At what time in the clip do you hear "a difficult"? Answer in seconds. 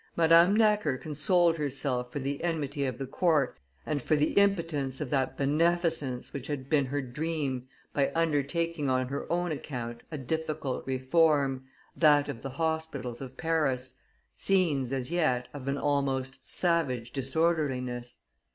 10.09-10.87